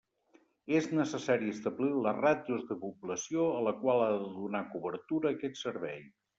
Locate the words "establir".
1.55-1.89